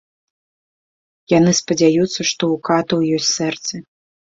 [1.37, 3.75] Яны спадзяваліся, што ў катаў ёсць сэрцы.